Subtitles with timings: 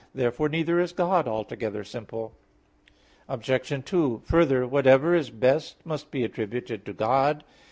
[0.15, 2.33] Therefore neither is God altogether simple.
[3.29, 3.85] Obj.
[3.85, 7.43] 2: Further, whatever is best must be attributed to God.